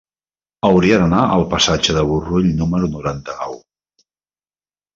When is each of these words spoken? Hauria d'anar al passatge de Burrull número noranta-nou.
Hauria 0.69 0.97
d'anar 1.01 1.19
al 1.33 1.45
passatge 1.51 1.95
de 1.99 2.05
Burrull 2.13 2.49
número 2.63 2.91
noranta-nou. 2.97 3.57